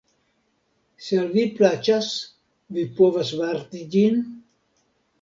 [1.07, 2.09] Se al vi plaĉas,
[2.79, 4.23] vi povas varti ĝin?